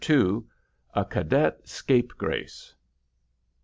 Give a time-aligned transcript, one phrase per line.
[0.95, 2.73] A CADET SCAPEGRACE.